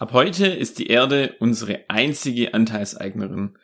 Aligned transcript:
Ab 0.00 0.14
heute 0.14 0.46
ist 0.46 0.78
die 0.78 0.86
Erde 0.86 1.34
unsere 1.40 1.84
einzige 1.88 2.54
Anteilseignerin. 2.54 3.58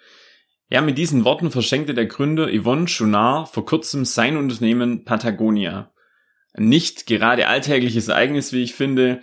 Ja, 0.69 0.83
mit 0.83 0.99
diesen 0.99 1.25
Worten 1.25 1.51
verschenkte 1.51 1.95
der 1.95 2.05
Gründer 2.05 2.51
Yvonne 2.51 2.89
Chouinard 2.89 3.49
vor 3.49 3.65
kurzem 3.65 4.05
sein 4.05 4.37
Unternehmen 4.37 5.07
Patagonia. 5.07 5.95
Ein 6.53 6.69
nicht 6.69 7.07
gerade 7.07 7.49
alltägliches 7.49 8.09
Ereignis, 8.09 8.53
wie 8.53 8.63
ich 8.63 8.75
finde. 8.75 9.23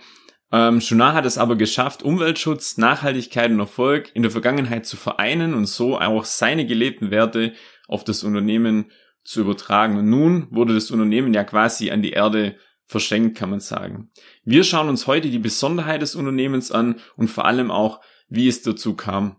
Ähm, 0.50 0.80
Chouinard 0.80 1.14
hat 1.14 1.24
es 1.24 1.38
aber 1.38 1.54
geschafft, 1.54 2.02
Umweltschutz, 2.02 2.78
Nachhaltigkeit 2.78 3.52
und 3.52 3.60
Erfolg 3.60 4.10
in 4.14 4.22
der 4.22 4.32
Vergangenheit 4.32 4.84
zu 4.84 4.96
vereinen 4.96 5.54
und 5.54 5.66
so 5.66 5.96
auch 6.00 6.24
seine 6.24 6.66
gelebten 6.66 7.12
Werte 7.12 7.52
auf 7.86 8.02
das 8.02 8.24
Unternehmen 8.24 8.90
zu 9.22 9.42
übertragen. 9.42 9.98
Und 9.98 10.10
nun 10.10 10.48
wurde 10.50 10.74
das 10.74 10.90
Unternehmen 10.90 11.32
ja 11.32 11.44
quasi 11.44 11.92
an 11.92 12.02
die 12.02 12.10
Erde 12.10 12.56
verschenkt, 12.94 13.36
kann 13.36 13.50
man 13.50 13.58
sagen. 13.58 14.12
Wir 14.44 14.62
schauen 14.62 14.88
uns 14.88 15.08
heute 15.08 15.28
die 15.28 15.40
Besonderheit 15.40 16.00
des 16.00 16.14
Unternehmens 16.14 16.70
an 16.70 17.00
und 17.16 17.26
vor 17.26 17.44
allem 17.44 17.72
auch, 17.72 18.00
wie 18.28 18.46
es 18.46 18.62
dazu 18.62 18.94
kam. 18.94 19.34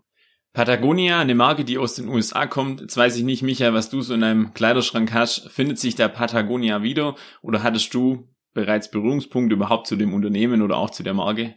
Patagonia, 0.52 1.22
eine 1.22 1.36
Marke, 1.36 1.64
die 1.64 1.78
aus 1.78 1.96
den 1.96 2.10
USA 2.10 2.48
kommt. 2.48 2.82
Jetzt 2.82 2.98
weiß 2.98 3.16
ich 3.16 3.24
nicht, 3.24 3.44
Micha, 3.44 3.74
was 3.74 3.90
du 3.90 4.02
so 4.02 4.14
in 4.14 4.20
deinem 4.20 4.54
Kleiderschrank 4.54 5.14
hast. 5.14 5.50
Findet 5.50 5.80
sich 5.80 5.96
der 5.96 6.10
Patagonia 6.10 6.84
wieder 6.84 7.16
oder 7.42 7.64
hattest 7.64 7.94
du 7.94 8.28
bereits 8.54 8.92
Berührungspunkte 8.92 9.56
überhaupt 9.56 9.88
zu 9.88 9.96
dem 9.96 10.14
Unternehmen 10.14 10.62
oder 10.62 10.76
auch 10.76 10.90
zu 10.90 11.04
der 11.04 11.14
Marke? 11.14 11.56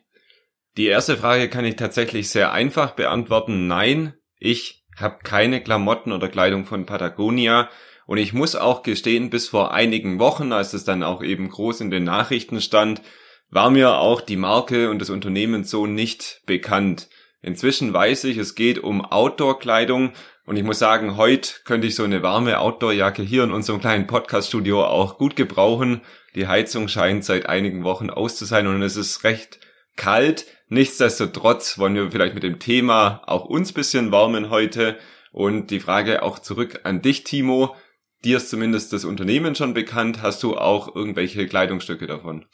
Die 0.77 0.87
erste 0.87 1.17
Frage 1.17 1.49
kann 1.49 1.65
ich 1.65 1.75
tatsächlich 1.75 2.31
sehr 2.31 2.53
einfach 2.53 2.93
beantworten. 2.93 3.67
Nein, 3.67 4.15
ich 4.39 4.85
habe 4.97 5.19
keine 5.25 5.61
Klamotten 5.61 6.13
oder 6.13 6.29
Kleidung 6.29 6.65
von 6.65 6.87
Patagonia. 6.87 7.69
Und 8.09 8.17
ich 8.17 8.33
muss 8.33 8.57
auch 8.57 8.83
gestehen, 8.83 9.29
bis 9.29 9.49
vor 9.49 9.75
einigen 9.75 10.19
Wochen, 10.19 10.51
als 10.53 10.73
es 10.73 10.83
dann 10.83 11.03
auch 11.03 11.23
eben 11.23 11.51
groß 11.51 11.83
in 11.83 11.91
den 11.91 12.05
Nachrichten 12.05 12.63
stand, 12.63 13.03
war 13.51 13.69
mir 13.69 13.99
auch 13.99 14.23
die 14.23 14.39
Marke 14.39 14.89
und 14.89 14.99
das 14.99 15.11
Unternehmen 15.11 15.63
so 15.63 15.85
nicht 15.85 16.41
bekannt. 16.47 17.11
Inzwischen 17.43 17.93
weiß 17.93 18.25
ich, 18.25 18.39
es 18.39 18.55
geht 18.55 18.79
um 18.79 19.05
Outdoor-Kleidung 19.05 20.13
und 20.47 20.57
ich 20.57 20.63
muss 20.65 20.79
sagen, 20.79 21.19
heute 21.19 21.51
könnte 21.67 21.87
ich 21.87 21.97
so 21.97 22.05
eine 22.05 22.23
warme 22.23 22.61
Outdoor-Jacke 22.61 23.21
hier 23.21 23.45
in 23.45 23.53
unserem 23.53 23.79
kleinen 23.79 24.07
Podcast-Studio 24.07 24.87
auch 24.87 25.19
gut 25.19 25.37
gebrauchen. 25.37 26.01
Die 26.35 26.47
Heizung 26.47 26.89
scheint 26.89 27.27
seit 27.27 27.45
einigen 27.45 27.85
Wochen 27.85 28.09
aus 28.09 28.37
zu 28.37 28.47
sein 28.47 28.69
und 28.69 28.81
es 28.81 28.97
ist 28.97 29.23
recht 29.23 29.61
kalt. 29.97 30.47
Nichtsdestotrotz 30.71 31.77
wollen 31.77 31.95
wir 31.95 32.11
vielleicht 32.11 32.35
mit 32.35 32.43
dem 32.43 32.59
Thema 32.59 33.21
auch 33.27 33.45
uns 33.45 33.75
bisschen 33.75 34.13
warmen 34.13 34.49
heute 34.49 34.97
und 35.31 35.71
die 35.71 35.81
Frage 35.81 36.23
auch 36.23 36.39
zurück 36.39 36.81
an 36.85 37.03
dich, 37.03 37.25
Timo. 37.25 37.77
Dir 38.25 38.39
ist 38.39 38.51
zumindest 38.51 38.93
das 38.93 39.05
Unternehmen 39.05 39.55
schon 39.55 39.75
bekannt. 39.75 40.23
Hast 40.23 40.43
du 40.43 40.57
auch 40.57 40.95
irgendwelche 40.95 41.47
Kleidungsstücke 41.47 42.09
davon? 42.09 42.47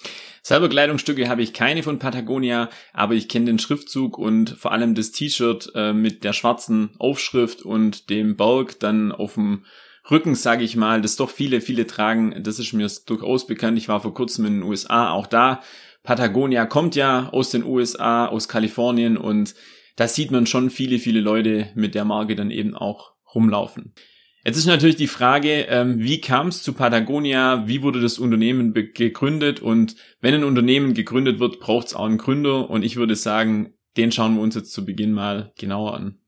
Selber 0.42 0.68
Kleidungsstücke 0.68 1.28
habe 1.28 1.42
ich 1.42 1.54
keine 1.54 1.82
von 1.82 1.98
Patagonia, 1.98 2.68
aber 2.92 3.14
ich 3.14 3.30
kenne 3.30 3.46
den 3.46 3.58
Schriftzug 3.58 4.18
und 4.18 4.50
vor 4.50 4.72
allem 4.72 4.94
das 4.94 5.12
T-Shirt 5.12 5.72
äh, 5.74 5.94
mit 5.94 6.22
der 6.22 6.34
schwarzen 6.34 6.90
Aufschrift 6.98 7.62
und 7.62 8.10
dem 8.10 8.36
Berg 8.36 8.78
dann 8.80 9.10
auf 9.10 9.34
dem 9.34 9.64
Rücken, 10.10 10.34
sage 10.34 10.64
ich 10.64 10.76
mal, 10.76 11.00
das 11.00 11.16
doch 11.16 11.30
viele, 11.30 11.62
viele 11.62 11.86
tragen. 11.86 12.42
Das 12.42 12.58
ist 12.58 12.74
mir 12.74 12.90
durchaus 13.06 13.46
bekannt. 13.46 13.78
Ich 13.78 13.88
war 13.88 14.00
vor 14.02 14.12
kurzem 14.12 14.44
in 14.44 14.54
den 14.54 14.62
USA 14.64 15.12
auch 15.12 15.26
da. 15.26 15.62
Patagonia 16.02 16.66
kommt 16.66 16.94
ja 16.94 17.30
aus 17.30 17.48
den 17.48 17.64
USA, 17.64 18.26
aus 18.26 18.48
Kalifornien 18.48 19.16
und 19.16 19.54
da 19.96 20.08
sieht 20.08 20.30
man 20.30 20.46
schon 20.46 20.68
viele, 20.68 20.98
viele 20.98 21.20
Leute 21.20 21.70
mit 21.74 21.94
der 21.94 22.04
Marke 22.04 22.36
dann 22.36 22.50
eben 22.50 22.74
auch 22.74 23.14
rumlaufen. 23.34 23.94
Jetzt 24.44 24.58
ist 24.58 24.66
natürlich 24.66 24.96
die 24.96 25.06
Frage, 25.06 25.62
ähm, 25.70 26.00
wie 26.00 26.20
kam 26.20 26.48
es 26.48 26.62
zu 26.62 26.74
Patagonia, 26.74 27.66
wie 27.66 27.80
wurde 27.80 28.02
das 28.02 28.18
Unternehmen 28.18 28.74
gegründet 28.74 29.60
und 29.60 29.96
wenn 30.20 30.34
ein 30.34 30.44
Unternehmen 30.44 30.92
gegründet 30.92 31.40
wird, 31.40 31.60
braucht 31.60 31.86
es 31.86 31.94
auch 31.94 32.04
einen 32.04 32.18
Gründer 32.18 32.68
und 32.68 32.84
ich 32.84 32.96
würde 32.96 33.16
sagen, 33.16 33.72
den 33.96 34.12
schauen 34.12 34.34
wir 34.34 34.42
uns 34.42 34.54
jetzt 34.54 34.72
zu 34.72 34.84
Beginn 34.84 35.12
mal 35.12 35.52
genauer 35.56 35.94
an. 35.94 36.18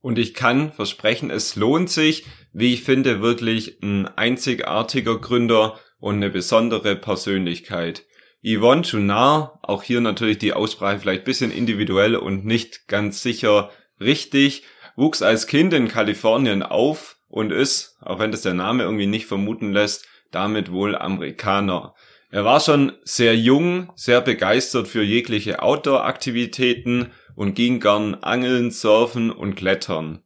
Und 0.00 0.20
ich 0.20 0.34
kann 0.34 0.70
versprechen, 0.70 1.30
es 1.30 1.56
lohnt 1.56 1.90
sich, 1.90 2.26
wie 2.52 2.74
ich 2.74 2.82
finde, 2.82 3.20
wirklich 3.22 3.82
ein 3.82 4.06
einzigartiger 4.06 5.18
Gründer 5.18 5.80
und 5.98 6.16
eine 6.16 6.30
besondere 6.30 6.94
Persönlichkeit. 6.94 8.04
Yvonne 8.44 8.82
Chouinard, 8.82 9.58
auch 9.62 9.82
hier 9.82 10.00
natürlich 10.00 10.38
die 10.38 10.52
Aussprache 10.52 11.00
vielleicht 11.00 11.24
bisschen 11.24 11.50
individuell 11.50 12.14
und 12.14 12.44
nicht 12.44 12.86
ganz 12.86 13.22
sicher 13.22 13.70
richtig, 13.98 14.62
wuchs 14.94 15.22
als 15.22 15.48
Kind 15.48 15.72
in 15.72 15.88
Kalifornien 15.88 16.62
auf, 16.62 17.13
und 17.34 17.50
ist, 17.50 17.96
auch 18.00 18.20
wenn 18.20 18.30
das 18.30 18.42
der 18.42 18.54
Name 18.54 18.84
irgendwie 18.84 19.08
nicht 19.08 19.26
vermuten 19.26 19.72
lässt, 19.72 20.06
damit 20.30 20.70
wohl 20.70 20.94
Amerikaner. 20.94 21.96
Er 22.30 22.44
war 22.44 22.60
schon 22.60 22.92
sehr 23.02 23.36
jung, 23.36 23.92
sehr 23.96 24.20
begeistert 24.20 24.86
für 24.86 25.02
jegliche 25.02 25.60
Outdoor-Aktivitäten 25.60 27.10
und 27.34 27.56
ging 27.56 27.80
gern 27.80 28.14
angeln, 28.14 28.70
surfen 28.70 29.32
und 29.32 29.56
klettern. 29.56 30.22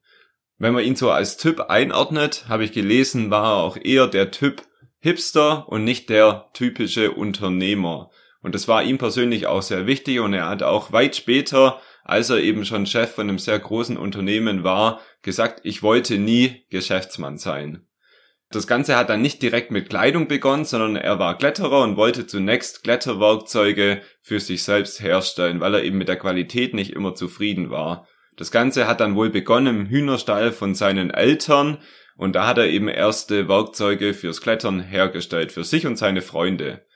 Wenn 0.58 0.74
man 0.74 0.84
ihn 0.84 0.96
so 0.96 1.10
als 1.10 1.38
Typ 1.38 1.60
einordnet, 1.70 2.44
habe 2.46 2.64
ich 2.64 2.72
gelesen, 2.72 3.30
war 3.30 3.54
er 3.54 3.62
auch 3.62 3.78
eher 3.82 4.06
der 4.06 4.30
Typ 4.30 4.60
Hipster 4.98 5.66
und 5.66 5.84
nicht 5.84 6.10
der 6.10 6.44
typische 6.52 7.12
Unternehmer. 7.12 8.10
Und 8.42 8.54
das 8.54 8.68
war 8.68 8.82
ihm 8.82 8.98
persönlich 8.98 9.46
auch 9.46 9.62
sehr 9.62 9.86
wichtig 9.86 10.20
und 10.20 10.34
er 10.34 10.50
hat 10.50 10.62
auch 10.62 10.92
weit 10.92 11.16
später 11.16 11.80
als 12.08 12.30
er 12.30 12.38
eben 12.38 12.64
schon 12.64 12.86
Chef 12.86 13.14
von 13.14 13.28
einem 13.28 13.38
sehr 13.38 13.58
großen 13.58 13.98
Unternehmen 13.98 14.64
war, 14.64 15.00
gesagt, 15.20 15.60
ich 15.64 15.82
wollte 15.82 16.16
nie 16.16 16.64
Geschäftsmann 16.70 17.36
sein. 17.36 17.86
Das 18.50 18.66
Ganze 18.66 18.96
hat 18.96 19.10
dann 19.10 19.20
nicht 19.20 19.42
direkt 19.42 19.70
mit 19.70 19.90
Kleidung 19.90 20.26
begonnen, 20.26 20.64
sondern 20.64 20.96
er 20.96 21.18
war 21.18 21.36
Kletterer 21.36 21.82
und 21.82 21.98
wollte 21.98 22.26
zunächst 22.26 22.82
Kletterwerkzeuge 22.82 24.00
für 24.22 24.40
sich 24.40 24.62
selbst 24.62 25.02
herstellen, 25.02 25.60
weil 25.60 25.74
er 25.74 25.84
eben 25.84 25.98
mit 25.98 26.08
der 26.08 26.16
Qualität 26.16 26.72
nicht 26.72 26.94
immer 26.94 27.14
zufrieden 27.14 27.68
war. 27.68 28.08
Das 28.38 28.50
Ganze 28.50 28.88
hat 28.88 29.00
dann 29.00 29.14
wohl 29.14 29.28
begonnen 29.28 29.80
im 29.80 29.86
Hühnerstall 29.86 30.52
von 30.52 30.74
seinen 30.74 31.10
Eltern 31.10 31.76
und 32.16 32.36
da 32.36 32.46
hat 32.46 32.56
er 32.56 32.70
eben 32.70 32.88
erste 32.88 33.48
Werkzeuge 33.48 34.14
fürs 34.14 34.40
Klettern 34.40 34.80
hergestellt, 34.80 35.52
für 35.52 35.62
sich 35.62 35.86
und 35.86 35.98
seine 35.98 36.22
Freunde. 36.22 36.86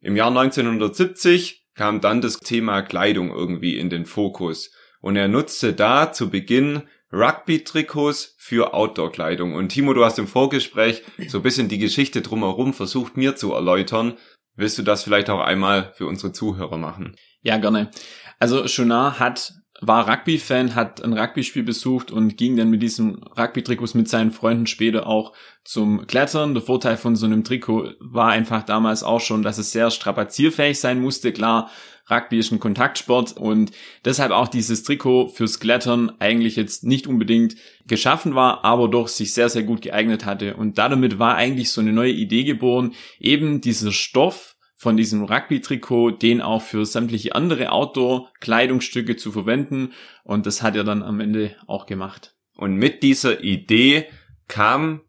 Im 0.00 0.16
Jahr 0.16 0.30
1970 0.36 1.67
kam 1.78 2.00
dann 2.00 2.20
das 2.20 2.38
Thema 2.38 2.82
Kleidung 2.82 3.30
irgendwie 3.30 3.78
in 3.78 3.88
den 3.88 4.04
Fokus. 4.04 4.72
Und 5.00 5.14
er 5.14 5.28
nutzte 5.28 5.72
da 5.72 6.12
zu 6.12 6.28
Beginn 6.28 6.82
Rugby-Trikots 7.12 8.34
für 8.36 8.74
Outdoor-Kleidung. 8.74 9.54
Und 9.54 9.68
Timo, 9.68 9.94
du 9.94 10.04
hast 10.04 10.18
im 10.18 10.26
Vorgespräch 10.26 11.04
so 11.28 11.38
ein 11.38 11.42
bisschen 11.44 11.68
die 11.68 11.78
Geschichte 11.78 12.20
drumherum 12.20 12.74
versucht 12.74 13.16
mir 13.16 13.36
zu 13.36 13.52
erläutern. 13.52 14.18
Willst 14.56 14.76
du 14.76 14.82
das 14.82 15.04
vielleicht 15.04 15.30
auch 15.30 15.38
einmal 15.38 15.92
für 15.94 16.06
unsere 16.06 16.32
Zuhörer 16.32 16.78
machen? 16.78 17.14
Ja, 17.42 17.58
gerne. 17.58 17.92
Also 18.40 18.66
Chouinard 18.66 19.20
hat 19.20 19.52
war 19.80 20.08
Rugby-Fan, 20.08 20.74
hat 20.74 21.02
ein 21.02 21.12
Rugby-Spiel 21.12 21.62
besucht 21.62 22.10
und 22.10 22.36
ging 22.36 22.56
dann 22.56 22.70
mit 22.70 22.82
diesem 22.82 23.22
Rugby-Trikots 23.36 23.94
mit 23.94 24.08
seinen 24.08 24.32
Freunden 24.32 24.66
später 24.66 25.06
auch 25.06 25.32
zum 25.64 26.06
Klettern. 26.06 26.54
Der 26.54 26.62
Vorteil 26.62 26.96
von 26.96 27.14
so 27.14 27.26
einem 27.26 27.44
Trikot 27.44 27.90
war 28.00 28.28
einfach 28.28 28.64
damals 28.64 29.02
auch 29.02 29.20
schon, 29.20 29.42
dass 29.42 29.58
es 29.58 29.70
sehr 29.70 29.90
strapazierfähig 29.90 30.80
sein 30.80 31.00
musste. 31.00 31.32
Klar, 31.32 31.70
Rugby 32.10 32.38
ist 32.38 32.50
ein 32.50 32.58
Kontaktsport 32.58 33.36
und 33.36 33.70
deshalb 34.04 34.32
auch 34.32 34.48
dieses 34.48 34.82
Trikot 34.82 35.28
fürs 35.28 35.60
Klettern 35.60 36.10
eigentlich 36.18 36.56
jetzt 36.56 36.84
nicht 36.84 37.06
unbedingt 37.06 37.54
geschaffen 37.86 38.34
war, 38.34 38.64
aber 38.64 38.88
doch 38.88 39.08
sich 39.08 39.32
sehr, 39.34 39.48
sehr 39.48 39.62
gut 39.62 39.82
geeignet 39.82 40.24
hatte. 40.24 40.56
Und 40.56 40.78
damit 40.78 41.18
war 41.18 41.36
eigentlich 41.36 41.70
so 41.70 41.80
eine 41.80 41.92
neue 41.92 42.12
Idee 42.12 42.44
geboren, 42.44 42.94
eben 43.20 43.60
dieser 43.60 43.92
Stoff 43.92 44.56
von 44.78 44.96
diesem 44.96 45.24
Rugby-Trikot, 45.24 46.12
den 46.12 46.40
auch 46.40 46.62
für 46.62 46.86
sämtliche 46.86 47.34
andere 47.34 47.72
Outdoor-Kleidungsstücke 47.72 49.16
zu 49.16 49.32
verwenden. 49.32 49.92
Und 50.22 50.46
das 50.46 50.62
hat 50.62 50.76
er 50.76 50.84
dann 50.84 51.02
am 51.02 51.18
Ende 51.18 51.56
auch 51.66 51.84
gemacht. 51.84 52.36
Und 52.56 52.76
mit 52.76 53.02
dieser 53.02 53.42
Idee 53.42 54.06
kam 54.46 55.00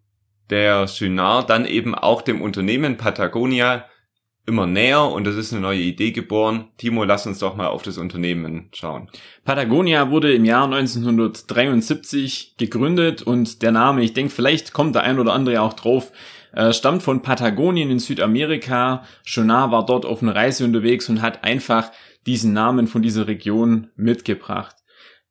der 0.49 0.87
Synar 0.87 1.45
dann 1.45 1.65
eben 1.65 1.93
auch 1.93 2.23
dem 2.23 2.41
Unternehmen 2.41 2.97
Patagonia 2.97 3.85
immer 4.47 4.65
näher 4.65 5.03
und 5.03 5.27
es 5.27 5.35
ist 5.35 5.53
eine 5.53 5.61
neue 5.61 5.81
Idee 5.81 6.11
geboren. 6.11 6.69
Timo, 6.77 7.03
lass 7.03 7.27
uns 7.27 7.37
doch 7.37 7.55
mal 7.55 7.67
auf 7.67 7.83
das 7.83 7.99
Unternehmen 7.99 8.69
schauen. 8.73 9.07
Patagonia 9.45 10.09
wurde 10.09 10.33
im 10.33 10.45
Jahr 10.45 10.65
1973 10.65 12.55
gegründet 12.57 13.21
und 13.21 13.61
der 13.61 13.71
Name, 13.71 14.01
ich 14.01 14.13
denke, 14.13 14.33
vielleicht 14.33 14.73
kommt 14.73 14.95
der 14.95 15.03
ein 15.03 15.19
oder 15.19 15.33
andere 15.33 15.61
auch 15.61 15.73
drauf, 15.73 16.11
äh, 16.53 16.73
stammt 16.73 17.03
von 17.03 17.21
Patagonien 17.21 17.89
in 17.89 17.99
Südamerika. 17.99 19.03
Schonar 19.23 19.71
war 19.71 19.85
dort 19.85 20.05
auf 20.05 20.21
einer 20.21 20.35
Reise 20.35 20.65
unterwegs 20.65 21.09
und 21.09 21.21
hat 21.21 21.43
einfach 21.43 21.91
diesen 22.25 22.53
Namen 22.53 22.87
von 22.87 23.01
dieser 23.01 23.27
Region 23.27 23.89
mitgebracht. 23.95 24.75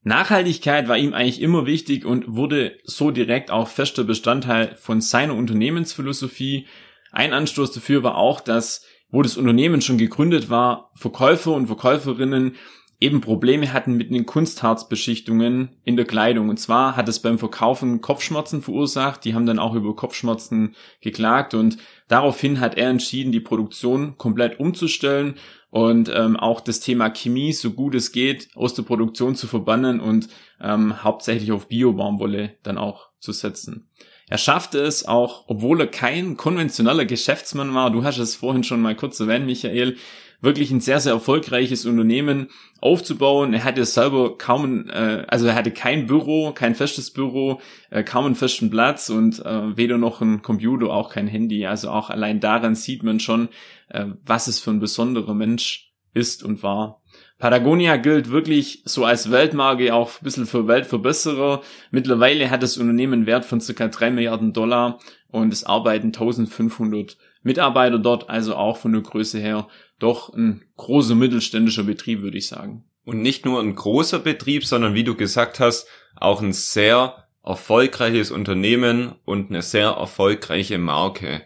Nachhaltigkeit 0.03 0.89
war 0.89 0.97
ihm 0.97 1.13
eigentlich 1.13 1.41
immer 1.41 1.67
wichtig 1.67 2.05
und 2.05 2.37
wurde 2.37 2.79
so 2.85 3.11
direkt 3.11 3.51
auch 3.51 3.69
fester 3.69 4.05
Bestandteil 4.05 4.75
von 4.77 5.01
seiner 5.01 5.35
Unternehmensphilosophie. 5.35 6.67
Ein 7.13 7.33
Anstoß 7.33 7.73
dafür 7.73 8.03
war 8.03 8.17
auch, 8.17 8.41
dass, 8.41 8.85
wo 9.11 9.23
das 9.23 9.37
Unternehmen 9.37 9.83
schon 9.83 9.99
gegründet 9.99 10.51
war, 10.51 10.93
Verkäufer 10.95 11.53
und 11.53 11.67
Verkäuferinnen 11.67 12.57
eben 13.01 13.21
Probleme 13.21 13.73
hatten 13.73 13.95
mit 13.95 14.11
den 14.11 14.27
Kunstharzbeschichtungen 14.27 15.77
in 15.85 15.97
der 15.97 16.05
Kleidung. 16.05 16.49
Und 16.49 16.59
zwar 16.59 16.97
hat 16.97 17.09
es 17.09 17.21
beim 17.21 17.39
Verkaufen 17.39 18.01
Kopfschmerzen 18.01 18.63
verursacht. 18.63 19.25
Die 19.25 19.35
haben 19.35 19.47
dann 19.47 19.59
auch 19.59 19.75
über 19.75 19.95
Kopfschmerzen 19.95 20.75
geklagt 21.01 21.55
und 21.55 21.79
daraufhin 22.09 22.59
hat 22.59 22.77
er 22.77 22.91
entschieden, 22.91 23.31
die 23.31 23.41
Produktion 23.41 24.17
komplett 24.19 24.59
umzustellen 24.59 25.37
und 25.71 26.11
ähm, 26.13 26.37
auch 26.37 26.61
das 26.61 26.81
Thema 26.81 27.11
Chemie, 27.11 27.53
so 27.53 27.73
gut 27.73 27.95
es 27.95 28.11
geht, 28.11 28.49
aus 28.55 28.75
der 28.75 28.83
Produktion 28.83 29.37
zu 29.37 29.47
verbannen 29.47 30.01
und 30.01 30.29
ähm, 30.61 31.05
hauptsächlich 31.05 31.53
auf 31.53 31.69
Bio-Baumwolle 31.69 32.57
dann 32.63 32.79
auch 32.79 33.11
zu 33.21 33.33
setzen. 33.33 33.89
Er 34.31 34.39
schaffte 34.39 34.81
es 34.81 35.07
auch, 35.07 35.45
obwohl 35.47 35.81
er 35.81 35.87
kein 35.87 36.37
konventioneller 36.37 37.07
Geschäftsmann 37.07 37.75
war, 37.75 37.91
du 37.91 38.05
hast 38.05 38.19
es 38.19 38.37
vorhin 38.37 38.65
schon 38.65 38.81
mal 38.81 38.95
kurz 38.95 39.21
erwähnt, 39.21 39.47
Michael, 39.47 39.97
wirklich 40.41 40.71
ein 40.71 40.81
sehr, 40.81 41.01
sehr 41.01 41.13
erfolgreiches 41.15 41.85
Unternehmen 41.87 42.49
aufzubauen. 42.81 43.55
Er 43.55 43.65
hatte 43.65 43.85
selber 43.85 44.39
kaum, 44.39 44.89
äh, 44.89 45.25
also 45.27 45.47
er 45.47 45.55
hatte 45.55 45.73
kein 45.73 46.07
Büro, 46.07 46.53
kein 46.53 46.75
festes 46.75 47.11
Büro, 47.11 47.61
äh, 47.91 48.05
kaum 48.05 48.27
einen 48.27 48.35
festen 48.37 48.71
Platz 48.71 49.11
und 49.11 49.45
äh, 49.45 49.77
weder 49.77 49.99
noch 49.99 50.21
ein 50.21 50.43
Computer, 50.43 50.91
auch 50.91 51.11
kein 51.11 51.27
Handy. 51.27 51.67
Also 51.67 51.91
auch 51.91 52.11
allein 52.11 52.41
daran 52.41 52.75
sieht 52.75 53.03
man 53.03 53.19
schon, 53.19 53.49
äh, 53.89 54.07
was 54.25 54.47
es 54.47 54.61
für 54.61 54.71
ein 54.71 54.81
besonderer 54.81 55.35
Mensch 55.35 55.93
ist 56.15 56.45
und 56.45 56.63
war. 56.63 57.03
Patagonia 57.39 57.97
gilt 57.97 58.31
wirklich 58.31 58.83
so 58.85 59.05
als 59.05 59.31
Weltmarke 59.31 59.95
auch 59.95 60.11
ein 60.11 60.25
bisschen 60.25 60.47
für 60.47 60.67
Weltverbesserer. 60.67 61.63
Mittlerweile 61.91 62.51
hat 62.51 62.63
das 62.63 62.79
Unternehmen 62.79 63.27
Wert 63.27 63.45
von 63.45 63.61
circa 63.61 63.89
drei 63.89 64.11
Milliarden 64.11 64.53
Dollar 64.53 64.99
und 65.29 65.53
es 65.53 65.65
arbeiten 65.65 66.09
1500 66.09 67.17
Mitarbeiter 67.43 67.99
dort, 67.99 68.29
also 68.29 68.57
auch 68.57 68.77
von 68.77 68.93
der 68.93 69.03
Größe 69.03 69.39
her 69.39 69.69
doch 69.99 70.33
ein 70.33 70.65
großer 70.77 71.15
mittelständischer 71.15 71.85
Betrieb, 71.85 72.23
würde 72.23 72.39
ich 72.39 72.49
sagen. 72.49 72.85
Und 73.05 73.23
nicht 73.23 73.45
nur 73.45 73.61
ein 73.61 73.75
großer 73.75 74.19
Betrieb, 74.19 74.65
sondern 74.65 74.95
wie 74.95 75.05
du 75.05 75.15
gesagt 75.15 75.61
hast, 75.61 75.87
auch 76.17 76.43
ein 76.43 76.53
sehr 76.53 77.25
erfolgreiches 77.45 78.31
Unternehmen 78.31 79.15
und 79.25 79.51
eine 79.51 79.63
sehr 79.63 79.89
erfolgreiche 79.89 80.79
Marke. 80.79 81.43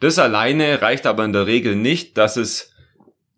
Das 0.00 0.18
alleine 0.18 0.82
reicht 0.82 1.06
aber 1.06 1.24
in 1.24 1.32
der 1.32 1.46
Regel 1.46 1.76
nicht, 1.76 2.18
dass 2.18 2.36
es 2.36 2.72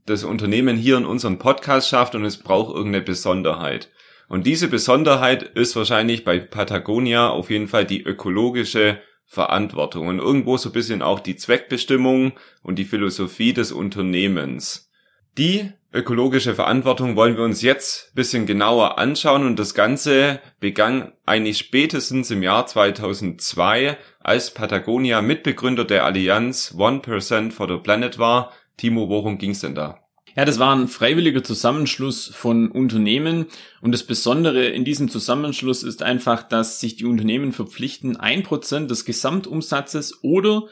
das 0.07 0.25
Unternehmen 0.25 0.77
hier 0.77 0.97
in 0.97 1.05
unserem 1.05 1.39
Podcast 1.39 1.89
schafft 1.89 2.15
und 2.15 2.25
es 2.25 2.39
braucht 2.39 2.75
irgendeine 2.75 3.05
Besonderheit. 3.05 3.91
Und 4.29 4.47
diese 4.47 4.69
Besonderheit 4.69 5.43
ist 5.43 5.77
wahrscheinlich 5.77 6.25
bei 6.25 6.39
Patagonia 6.39 7.29
auf 7.29 7.51
jeden 7.51 7.69
Fall 7.69 7.85
die 7.85 8.03
ökologische 8.03 9.01
Verantwortung 9.27 10.07
und 10.07 10.19
irgendwo 10.19 10.57
so 10.57 10.71
ein 10.71 10.73
bisschen 10.73 11.03
auch 11.03 11.21
die 11.21 11.37
Zweckbestimmung 11.37 12.33
und 12.63 12.79
die 12.79 12.85
Philosophie 12.85 13.53
des 13.53 13.73
Unternehmens. 13.73 14.91
Die 15.37 15.71
ökologische 15.93 16.55
Verantwortung 16.55 17.17
wollen 17.17 17.37
wir 17.37 17.45
uns 17.45 17.61
jetzt 17.61 18.15
bisschen 18.15 18.47
genauer 18.47 18.99
anschauen 18.99 19.47
und 19.47 19.59
das 19.59 19.75
Ganze 19.75 20.41
begann 20.61 21.13
eigentlich 21.27 21.59
spätestens 21.59 22.31
im 22.31 22.43
Jahr 22.43 22.67
2002, 22.67 23.99
als 24.21 24.55
Patagonia 24.55 25.23
Mitbegründer 25.23 25.85
der 25.85 26.05
Allianz 26.05 26.75
1% 26.77 27.51
for 27.51 27.69
the 27.69 27.79
Planet 27.79 28.19
war. 28.19 28.53
Timo, 28.77 29.09
worum 29.09 29.39
ging's 29.39 29.61
denn 29.61 29.75
da? 29.75 30.06
Ja, 30.37 30.45
das 30.45 30.59
war 30.59 30.77
ein 30.77 30.87
freiwilliger 30.87 31.43
Zusammenschluss 31.43 32.27
von 32.27 32.71
Unternehmen 32.71 33.47
und 33.81 33.93
das 33.93 34.03
Besondere 34.03 34.67
in 34.67 34.85
diesem 34.85 35.09
Zusammenschluss 35.09 35.83
ist 35.83 36.03
einfach, 36.03 36.43
dass 36.43 36.79
sich 36.79 36.97
die 36.97 37.07
Unternehmen 37.07 37.53
verpflichten, 37.53 38.19
ein 38.19 38.43
Prozent 38.43 38.91
des 38.91 39.07
Gesamtumsatzes 39.07 40.23
oder 40.23 40.65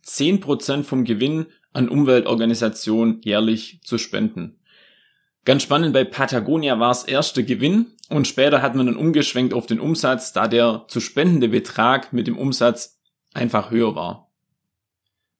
zehn 0.00 0.40
Prozent 0.40 0.86
vom 0.86 1.04
Gewinn 1.04 1.46
an 1.74 1.90
Umweltorganisationen 1.90 3.20
jährlich 3.22 3.80
zu 3.84 3.98
spenden. 3.98 4.58
Ganz 5.44 5.64
spannend, 5.64 5.92
bei 5.92 6.04
Patagonia 6.04 6.80
war 6.80 6.90
es 6.90 7.04
erst 7.04 7.36
der 7.36 7.44
Gewinn 7.44 7.92
und 8.08 8.26
später 8.26 8.62
hat 8.62 8.74
man 8.74 8.86
dann 8.86 8.96
umgeschwenkt 8.96 9.52
auf 9.52 9.66
den 9.66 9.80
Umsatz, 9.80 10.32
da 10.32 10.48
der 10.48 10.86
zu 10.88 10.98
spendende 10.98 11.50
Betrag 11.50 12.14
mit 12.14 12.26
dem 12.26 12.38
Umsatz 12.38 12.98
einfach 13.34 13.70
höher 13.70 13.94
war. 13.94 14.29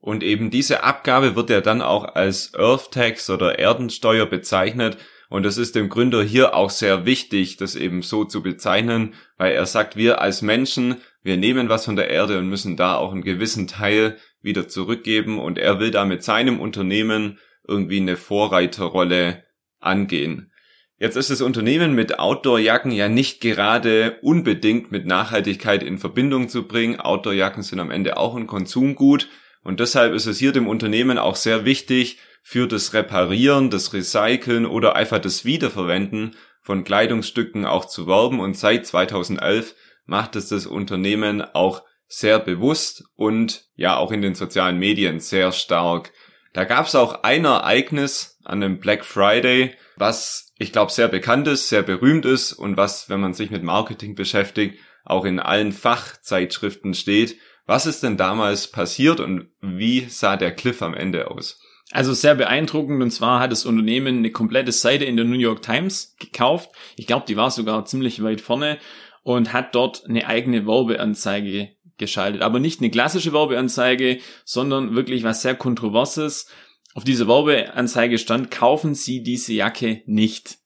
Und 0.00 0.22
eben 0.22 0.50
diese 0.50 0.82
Abgabe 0.82 1.36
wird 1.36 1.50
ja 1.50 1.60
dann 1.60 1.82
auch 1.82 2.14
als 2.14 2.54
Earth 2.54 2.90
Tax 2.92 3.28
oder 3.28 3.58
Erdensteuer 3.58 4.26
bezeichnet. 4.26 4.96
Und 5.28 5.46
es 5.46 5.58
ist 5.58 5.76
dem 5.76 5.88
Gründer 5.88 6.22
hier 6.22 6.54
auch 6.54 6.70
sehr 6.70 7.04
wichtig, 7.04 7.56
das 7.56 7.76
eben 7.76 8.02
so 8.02 8.24
zu 8.24 8.42
bezeichnen, 8.42 9.14
weil 9.36 9.52
er 9.52 9.66
sagt, 9.66 9.96
wir 9.96 10.20
als 10.20 10.42
Menschen, 10.42 10.96
wir 11.22 11.36
nehmen 11.36 11.68
was 11.68 11.84
von 11.84 11.96
der 11.96 12.08
Erde 12.08 12.38
und 12.38 12.48
müssen 12.48 12.76
da 12.76 12.96
auch 12.96 13.12
einen 13.12 13.22
gewissen 13.22 13.68
Teil 13.68 14.16
wieder 14.42 14.68
zurückgeben. 14.68 15.38
Und 15.38 15.58
er 15.58 15.78
will 15.78 15.90
da 15.90 16.04
mit 16.04 16.24
seinem 16.24 16.60
Unternehmen 16.60 17.38
irgendwie 17.68 18.00
eine 18.00 18.16
Vorreiterrolle 18.16 19.44
angehen. 19.80 20.50
Jetzt 20.98 21.16
ist 21.16 21.30
das 21.30 21.40
Unternehmen 21.40 21.94
mit 21.94 22.18
Outdoor-Jacken 22.18 22.92
ja 22.92 23.08
nicht 23.08 23.40
gerade 23.40 24.18
unbedingt 24.20 24.92
mit 24.92 25.06
Nachhaltigkeit 25.06 25.82
in 25.82 25.98
Verbindung 25.98 26.48
zu 26.48 26.66
bringen. 26.66 27.00
Outdoor-Jacken 27.00 27.62
sind 27.62 27.80
am 27.80 27.90
Ende 27.90 28.16
auch 28.18 28.36
ein 28.36 28.46
Konsumgut. 28.46 29.28
Und 29.62 29.80
deshalb 29.80 30.14
ist 30.14 30.26
es 30.26 30.38
hier 30.38 30.52
dem 30.52 30.66
Unternehmen 30.66 31.18
auch 31.18 31.36
sehr 31.36 31.64
wichtig, 31.64 32.18
für 32.42 32.66
das 32.66 32.94
Reparieren, 32.94 33.70
das 33.70 33.92
Recyceln 33.92 34.66
oder 34.66 34.96
einfach 34.96 35.18
das 35.18 35.44
Wiederverwenden 35.44 36.36
von 36.62 36.84
Kleidungsstücken 36.84 37.66
auch 37.66 37.84
zu 37.84 38.06
werben. 38.06 38.40
Und 38.40 38.56
seit 38.56 38.86
2011 38.86 39.74
macht 40.06 40.36
es 40.36 40.48
das 40.48 40.66
Unternehmen 40.66 41.42
auch 41.42 41.82
sehr 42.06 42.38
bewusst 42.38 43.04
und 43.14 43.66
ja 43.76 43.96
auch 43.96 44.10
in 44.10 44.22
den 44.22 44.34
sozialen 44.34 44.78
Medien 44.78 45.20
sehr 45.20 45.52
stark. 45.52 46.12
Da 46.52 46.64
gab 46.64 46.86
es 46.86 46.96
auch 46.96 47.22
ein 47.22 47.44
Ereignis 47.44 48.38
an 48.44 48.60
dem 48.60 48.80
Black 48.80 49.04
Friday, 49.04 49.76
was 49.96 50.52
ich 50.58 50.72
glaube 50.72 50.90
sehr 50.90 51.08
bekannt 51.08 51.46
ist, 51.46 51.68
sehr 51.68 51.82
berühmt 51.82 52.26
ist 52.26 52.52
und 52.52 52.76
was, 52.76 53.08
wenn 53.08 53.20
man 53.20 53.34
sich 53.34 53.50
mit 53.50 53.62
Marketing 53.62 54.16
beschäftigt, 54.16 54.80
auch 55.04 55.24
in 55.24 55.38
allen 55.38 55.72
Fachzeitschriften 55.72 56.94
steht. 56.94 57.36
Was 57.66 57.86
ist 57.86 58.02
denn 58.02 58.16
damals 58.16 58.68
passiert 58.70 59.20
und 59.20 59.48
wie 59.60 60.06
sah 60.08 60.36
der 60.36 60.54
Cliff 60.54 60.82
am 60.82 60.94
Ende 60.94 61.30
aus? 61.30 61.60
Also 61.92 62.12
sehr 62.12 62.36
beeindruckend 62.36 63.02
und 63.02 63.10
zwar 63.10 63.40
hat 63.40 63.50
das 63.50 63.66
Unternehmen 63.66 64.18
eine 64.18 64.30
komplette 64.30 64.72
Seite 64.72 65.04
in 65.04 65.16
der 65.16 65.24
New 65.24 65.38
York 65.38 65.62
Times 65.62 66.14
gekauft. 66.18 66.70
Ich 66.96 67.06
glaube, 67.06 67.26
die 67.26 67.36
war 67.36 67.50
sogar 67.50 67.84
ziemlich 67.84 68.22
weit 68.22 68.40
vorne 68.40 68.78
und 69.22 69.52
hat 69.52 69.74
dort 69.74 70.04
eine 70.08 70.26
eigene 70.26 70.66
Werbeanzeige 70.66 71.70
geschaltet. 71.98 72.42
Aber 72.42 72.60
nicht 72.60 72.80
eine 72.80 72.90
klassische 72.90 73.32
Werbeanzeige, 73.32 74.20
sondern 74.44 74.94
wirklich 74.94 75.24
was 75.24 75.42
sehr 75.42 75.56
Kontroverses. 75.56 76.48
Auf 76.94 77.04
dieser 77.04 77.28
Werbeanzeige 77.28 78.18
stand, 78.18 78.50
kaufen 78.50 78.94
Sie 78.94 79.22
diese 79.22 79.52
Jacke 79.52 80.02
nicht. 80.06 80.59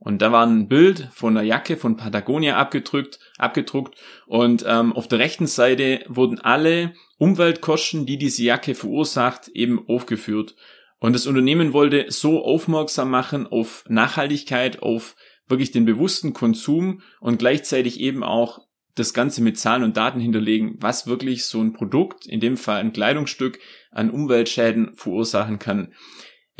Und 0.00 0.22
da 0.22 0.30
war 0.30 0.46
ein 0.46 0.68
Bild 0.68 1.08
von 1.12 1.36
einer 1.36 1.46
Jacke 1.46 1.76
von 1.76 1.96
Patagonia 1.96 2.56
abgedrückt, 2.56 3.18
abgedruckt 3.36 3.96
und 4.26 4.64
ähm, 4.66 4.92
auf 4.92 5.08
der 5.08 5.18
rechten 5.18 5.46
Seite 5.48 6.04
wurden 6.08 6.40
alle 6.40 6.94
Umweltkosten, 7.18 8.06
die 8.06 8.16
diese 8.16 8.44
Jacke 8.44 8.74
verursacht, 8.76 9.48
eben 9.48 9.88
aufgeführt. 9.88 10.54
Und 11.00 11.14
das 11.14 11.26
Unternehmen 11.26 11.72
wollte 11.72 12.06
so 12.08 12.44
aufmerksam 12.44 13.10
machen 13.10 13.46
auf 13.46 13.84
Nachhaltigkeit, 13.88 14.82
auf 14.82 15.16
wirklich 15.48 15.72
den 15.72 15.84
bewussten 15.84 16.32
Konsum 16.32 17.02
und 17.20 17.38
gleichzeitig 17.38 18.00
eben 18.00 18.22
auch 18.22 18.60
das 18.94 19.14
Ganze 19.14 19.42
mit 19.42 19.58
Zahlen 19.58 19.84
und 19.84 19.96
Daten 19.96 20.20
hinterlegen, 20.20 20.76
was 20.80 21.06
wirklich 21.06 21.44
so 21.44 21.60
ein 21.60 21.72
Produkt, 21.72 22.26
in 22.26 22.40
dem 22.40 22.56
Fall 22.56 22.80
ein 22.80 22.92
Kleidungsstück, 22.92 23.58
an 23.90 24.10
Umweltschäden 24.10 24.94
verursachen 24.94 25.58
kann. 25.58 25.92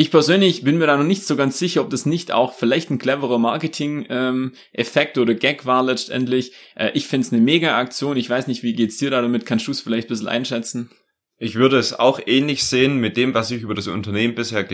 Ich 0.01 0.13
persönlich 0.13 0.63
bin 0.63 0.79
mir 0.79 0.87
da 0.87 0.97
noch 0.97 1.03
nicht 1.03 1.27
so 1.27 1.35
ganz 1.35 1.59
sicher, 1.59 1.81
ob 1.81 1.91
das 1.91 2.07
nicht 2.07 2.31
auch 2.31 2.53
vielleicht 2.53 2.89
ein 2.89 3.01
cleverer 3.01 3.39
Marketing-Effekt 3.41 5.17
ähm, 5.17 5.23
oder 5.25 5.35
Gag 5.35 5.67
war 5.67 5.83
letztendlich. 5.83 6.53
Äh, 6.77 6.93
ich 6.95 7.09
finde 7.09 7.27
es 7.27 7.33
eine 7.33 7.43
Mega-Aktion. 7.43 8.17
Ich 8.17 8.31
weiß 8.31 8.47
nicht, 8.47 8.63
wie 8.63 8.75
geht's 8.75 8.99
dir 8.99 9.11
da 9.11 9.21
damit? 9.21 9.45
Kannst 9.45 9.67
du 9.67 9.73
es 9.73 9.81
vielleicht 9.81 10.07
ein 10.07 10.11
bisschen 10.11 10.29
einschätzen? 10.29 10.89
Ich 11.37 11.57
würde 11.57 11.79
es 11.79 11.99
auch 11.99 12.21
ähnlich 12.25 12.63
sehen 12.63 12.99
mit 12.99 13.17
dem, 13.17 13.35
was 13.35 13.51
ich 13.51 13.63
über 13.63 13.75
das 13.75 13.89
Unternehmen 13.89 14.37
bisher 14.37 14.69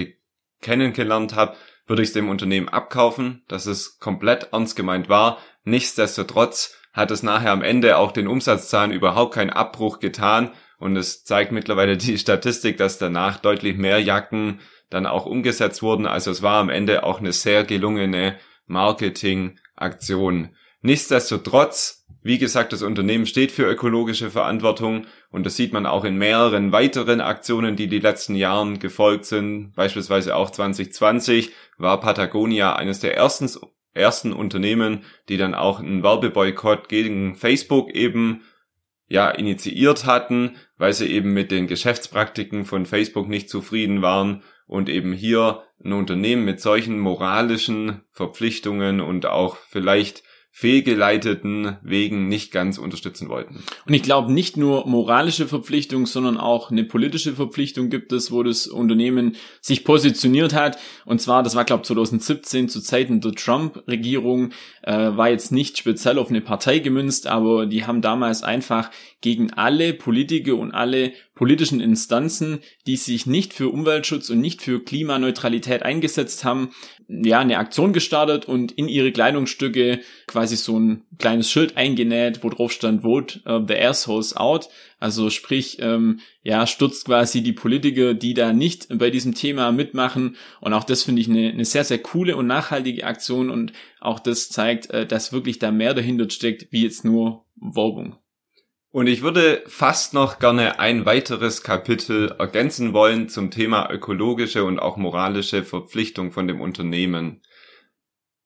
kennengelernt 0.60 1.34
habe, 1.34 1.56
würde 1.86 2.02
ich 2.02 2.08
es 2.08 2.14
dem 2.14 2.28
Unternehmen 2.28 2.68
abkaufen, 2.68 3.44
dass 3.48 3.64
es 3.64 3.98
komplett 3.98 4.48
ernst 4.52 4.76
gemeint 4.76 5.08
war. 5.08 5.38
Nichtsdestotrotz 5.64 6.76
hat 6.92 7.10
es 7.10 7.22
nachher 7.22 7.52
am 7.52 7.62
Ende 7.62 7.96
auch 7.96 8.12
den 8.12 8.28
Umsatzzahlen 8.28 8.92
überhaupt 8.92 9.32
keinen 9.32 9.50
Abbruch 9.50 10.00
getan 10.00 10.50
und 10.78 10.96
es 10.96 11.24
zeigt 11.24 11.52
mittlerweile 11.52 11.96
die 11.96 12.18
Statistik, 12.18 12.76
dass 12.76 12.98
danach 12.98 13.38
deutlich 13.38 13.76
mehr 13.76 14.00
Jacken 14.00 14.60
dann 14.90 15.06
auch 15.06 15.26
umgesetzt 15.26 15.82
wurden. 15.82 16.06
Also 16.06 16.30
es 16.30 16.42
war 16.42 16.60
am 16.60 16.68
Ende 16.68 17.04
auch 17.04 17.20
eine 17.20 17.32
sehr 17.32 17.64
gelungene 17.64 18.36
Marketingaktion. 18.66 20.50
Nichtsdestotrotz 20.82 22.04
Wie 22.26 22.38
gesagt, 22.38 22.72
das 22.72 22.80
Unternehmen 22.80 23.26
steht 23.26 23.52
für 23.52 23.70
ökologische 23.70 24.30
Verantwortung 24.30 25.06
und 25.30 25.44
das 25.44 25.56
sieht 25.56 25.74
man 25.74 25.84
auch 25.84 26.04
in 26.04 26.16
mehreren 26.16 26.72
weiteren 26.72 27.20
Aktionen, 27.20 27.76
die 27.76 27.86
die 27.86 27.98
letzten 27.98 28.34
Jahren 28.34 28.78
gefolgt 28.78 29.26
sind. 29.26 29.74
Beispielsweise 29.76 30.34
auch 30.34 30.48
2020 30.48 31.52
war 31.76 32.00
Patagonia 32.00 32.76
eines 32.76 33.00
der 33.00 33.14
ersten, 33.14 33.50
ersten 33.92 34.32
Unternehmen, 34.32 35.04
die 35.28 35.36
dann 35.36 35.54
auch 35.54 35.80
einen 35.80 36.02
Werbeboykott 36.02 36.88
gegen 36.88 37.36
Facebook 37.36 37.90
eben 37.90 38.40
ja 39.06 39.30
initiiert 39.30 40.06
hatten, 40.06 40.56
weil 40.78 40.92
sie 40.92 41.06
eben 41.06 41.32
mit 41.32 41.50
den 41.50 41.66
Geschäftspraktiken 41.66 42.64
von 42.64 42.86
Facebook 42.86 43.28
nicht 43.28 43.48
zufrieden 43.48 44.02
waren 44.02 44.42
und 44.66 44.88
eben 44.88 45.12
hier 45.12 45.62
ein 45.84 45.92
Unternehmen 45.92 46.44
mit 46.44 46.60
solchen 46.60 46.98
moralischen 46.98 48.02
Verpflichtungen 48.10 49.00
und 49.00 49.26
auch 49.26 49.56
vielleicht 49.68 50.22
fehlgeleiteten 50.56 51.78
Wegen 51.82 52.28
nicht 52.28 52.52
ganz 52.52 52.78
unterstützen 52.78 53.28
wollten. 53.28 53.64
Und 53.88 53.92
ich 53.92 54.04
glaube, 54.04 54.32
nicht 54.32 54.56
nur 54.56 54.86
moralische 54.86 55.48
Verpflichtung, 55.48 56.06
sondern 56.06 56.36
auch 56.36 56.70
eine 56.70 56.84
politische 56.84 57.32
Verpflichtung 57.32 57.90
gibt 57.90 58.12
es, 58.12 58.30
wo 58.30 58.44
das 58.44 58.68
Unternehmen 58.68 59.34
sich 59.60 59.82
positioniert 59.82 60.54
hat. 60.54 60.78
Und 61.06 61.20
zwar, 61.20 61.42
das 61.42 61.56
war, 61.56 61.64
glaube 61.64 61.82
2017 61.82 62.68
zu 62.68 62.80
Zeiten 62.80 63.20
der 63.20 63.32
Trump-Regierung, 63.32 64.52
äh, 64.82 64.92
war 64.92 65.28
jetzt 65.28 65.50
nicht 65.50 65.76
speziell 65.76 66.20
auf 66.20 66.30
eine 66.30 66.40
Partei 66.40 66.78
gemünzt, 66.78 67.26
aber 67.26 67.66
die 67.66 67.84
haben 67.84 68.00
damals 68.00 68.44
einfach 68.44 68.92
gegen 69.22 69.52
alle 69.54 69.92
Politiker 69.92 70.54
und 70.54 70.70
alle 70.70 71.14
politischen 71.34 71.80
Instanzen, 71.80 72.60
die 72.86 72.96
sich 72.96 73.26
nicht 73.26 73.52
für 73.52 73.68
Umweltschutz 73.68 74.30
und 74.30 74.40
nicht 74.40 74.62
für 74.62 74.82
Klimaneutralität 74.82 75.82
eingesetzt 75.82 76.44
haben, 76.44 76.70
ja, 77.08 77.40
eine 77.40 77.58
Aktion 77.58 77.92
gestartet 77.92 78.46
und 78.46 78.72
in 78.72 78.88
ihre 78.88 79.12
Kleidungsstücke 79.12 80.00
quasi 80.26 80.56
so 80.56 80.78
ein 80.78 81.04
kleines 81.18 81.50
Schild 81.50 81.76
eingenäht, 81.76 82.42
wo 82.42 82.48
drauf 82.48 82.72
stand, 82.72 83.02
vote 83.02 83.40
uh, 83.46 83.64
the 83.66 83.76
assholes 83.76 84.36
out. 84.36 84.68
Also 85.00 85.28
sprich, 85.28 85.78
ähm, 85.80 86.20
ja, 86.42 86.66
stürzt 86.66 87.04
quasi 87.04 87.42
die 87.42 87.52
Politiker, 87.52 88.14
die 88.14 88.32
da 88.32 88.52
nicht 88.52 88.86
bei 88.96 89.10
diesem 89.10 89.34
Thema 89.34 89.70
mitmachen. 89.70 90.36
Und 90.60 90.72
auch 90.72 90.84
das 90.84 91.02
finde 91.02 91.20
ich 91.20 91.28
eine, 91.28 91.50
eine 91.50 91.64
sehr, 91.64 91.84
sehr 91.84 91.98
coole 91.98 92.36
und 92.36 92.46
nachhaltige 92.46 93.04
Aktion. 93.04 93.50
Und 93.50 93.72
auch 94.00 94.18
das 94.18 94.48
zeigt, 94.48 94.90
äh, 94.90 95.06
dass 95.06 95.32
wirklich 95.32 95.58
da 95.58 95.72
mehr 95.72 95.92
dahinter 95.92 96.30
steckt, 96.30 96.72
wie 96.72 96.84
jetzt 96.84 97.04
nur 97.04 97.44
Werbung. 97.56 98.16
Und 98.94 99.08
ich 99.08 99.22
würde 99.22 99.64
fast 99.66 100.14
noch 100.14 100.38
gerne 100.38 100.78
ein 100.78 101.04
weiteres 101.04 101.64
Kapitel 101.64 102.32
ergänzen 102.38 102.92
wollen 102.92 103.28
zum 103.28 103.50
Thema 103.50 103.90
ökologische 103.90 104.62
und 104.62 104.78
auch 104.78 104.96
moralische 104.96 105.64
Verpflichtung 105.64 106.30
von 106.30 106.46
dem 106.46 106.60
Unternehmen. 106.60 107.42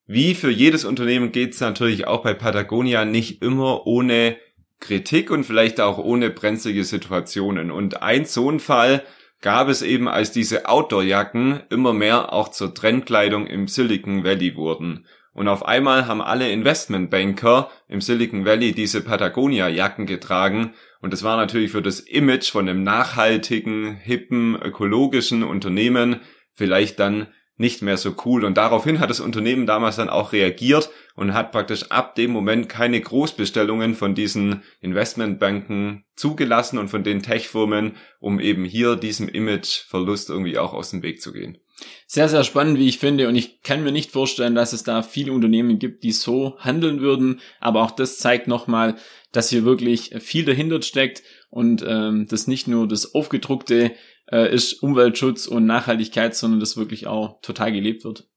Wie 0.06 0.34
für 0.34 0.50
jedes 0.50 0.86
Unternehmen 0.86 1.32
geht 1.32 1.52
es 1.52 1.60
natürlich 1.60 2.06
auch 2.06 2.22
bei 2.22 2.32
Patagonia 2.32 3.04
nicht 3.04 3.42
immer 3.42 3.86
ohne 3.86 4.38
Kritik 4.80 5.30
und 5.30 5.44
vielleicht 5.44 5.82
auch 5.82 5.98
ohne 5.98 6.30
brenzlige 6.30 6.84
Situationen. 6.84 7.70
Und 7.70 8.00
ein 8.00 8.24
so 8.24 8.50
ein 8.50 8.58
Fall 8.58 9.04
gab 9.42 9.68
es 9.68 9.82
eben, 9.82 10.08
als 10.08 10.32
diese 10.32 10.66
Outdoor-Jacken 10.66 11.60
immer 11.68 11.92
mehr 11.92 12.32
auch 12.32 12.48
zur 12.48 12.74
Trendkleidung 12.74 13.46
im 13.46 13.68
Silicon 13.68 14.24
Valley 14.24 14.56
wurden. 14.56 15.04
Und 15.38 15.46
auf 15.46 15.64
einmal 15.64 16.08
haben 16.08 16.20
alle 16.20 16.50
Investmentbanker 16.50 17.70
im 17.86 18.00
Silicon 18.00 18.44
Valley 18.44 18.72
diese 18.72 19.02
Patagonia-Jacken 19.02 20.04
getragen. 20.04 20.72
Und 21.00 21.12
das 21.12 21.22
war 21.22 21.36
natürlich 21.36 21.70
für 21.70 21.80
das 21.80 22.00
Image 22.00 22.50
von 22.50 22.68
einem 22.68 22.82
nachhaltigen, 22.82 23.94
hippen, 23.94 24.60
ökologischen 24.60 25.44
Unternehmen 25.44 26.16
vielleicht 26.54 26.98
dann 26.98 27.28
nicht 27.56 27.82
mehr 27.82 27.96
so 27.98 28.16
cool. 28.24 28.44
Und 28.44 28.56
daraufhin 28.56 28.98
hat 28.98 29.10
das 29.10 29.20
Unternehmen 29.20 29.64
damals 29.64 29.94
dann 29.94 30.08
auch 30.08 30.32
reagiert 30.32 30.90
und 31.14 31.34
hat 31.34 31.52
praktisch 31.52 31.84
ab 31.92 32.16
dem 32.16 32.32
Moment 32.32 32.68
keine 32.68 33.00
Großbestellungen 33.00 33.94
von 33.94 34.16
diesen 34.16 34.64
Investmentbanken 34.80 36.04
zugelassen 36.16 36.78
und 36.78 36.88
von 36.88 37.04
den 37.04 37.22
Tech-Firmen, 37.22 37.92
um 38.18 38.40
eben 38.40 38.64
hier 38.64 38.96
diesem 38.96 39.28
Imageverlust 39.28 40.30
irgendwie 40.30 40.58
auch 40.58 40.74
aus 40.74 40.90
dem 40.90 41.04
Weg 41.04 41.22
zu 41.22 41.32
gehen. 41.32 41.58
Sehr, 42.06 42.28
sehr 42.28 42.44
spannend, 42.44 42.78
wie 42.78 42.88
ich 42.88 42.98
finde. 42.98 43.28
Und 43.28 43.36
ich 43.36 43.62
kann 43.62 43.84
mir 43.84 43.92
nicht 43.92 44.10
vorstellen, 44.10 44.54
dass 44.54 44.72
es 44.72 44.82
da 44.82 45.02
viele 45.02 45.32
Unternehmen 45.32 45.78
gibt, 45.78 46.02
die 46.04 46.12
so 46.12 46.58
handeln 46.58 47.00
würden. 47.00 47.40
Aber 47.60 47.82
auch 47.82 47.90
das 47.90 48.18
zeigt 48.18 48.48
nochmal, 48.48 48.96
dass 49.32 49.50
hier 49.50 49.64
wirklich 49.64 50.14
viel 50.20 50.44
dahinter 50.44 50.80
steckt 50.82 51.22
und 51.50 51.84
ähm, 51.86 52.26
das 52.28 52.46
nicht 52.46 52.66
nur 52.66 52.88
das 52.88 53.14
aufgedruckte 53.14 53.92
äh, 54.30 54.52
ist 54.52 54.82
Umweltschutz 54.82 55.46
und 55.46 55.66
Nachhaltigkeit, 55.66 56.34
sondern 56.34 56.60
das 56.60 56.76
wirklich 56.76 57.06
auch 57.06 57.40
total 57.42 57.72
gelebt 57.72 58.04
wird. 58.04 58.28